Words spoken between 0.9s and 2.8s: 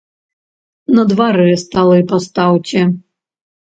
На дварэ сталы пастаўце.